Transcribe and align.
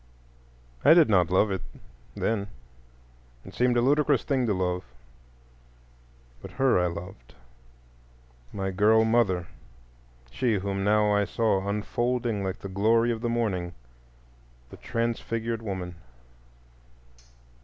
I 0.83 0.95
did 0.95 1.09
not 1.11 1.29
love 1.29 1.51
it 1.51 1.61
then; 2.15 2.47
it 3.45 3.53
seemed 3.53 3.77
a 3.77 3.81
ludicrous 3.81 4.23
thing 4.23 4.47
to 4.47 4.53
love; 4.55 4.83
but 6.41 6.49
her 6.53 6.79
I 6.79 6.87
loved, 6.87 7.35
my 8.51 8.71
girl 8.71 9.05
mother, 9.05 9.45
she 10.31 10.55
whom 10.55 10.83
now 10.83 11.13
I 11.13 11.25
saw 11.25 11.69
unfolding 11.69 12.43
like 12.43 12.57
the 12.61 12.67
glory 12.67 13.11
of 13.11 13.21
the 13.21 13.29
morning—the 13.29 14.77
transfigured 14.77 15.61
woman. 15.61 15.93